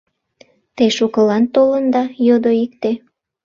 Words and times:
—Те 0.75 0.85
шукылан 0.97 1.43
толында?— 1.53 2.03
йодо 2.27 2.51
икте. 2.63 2.91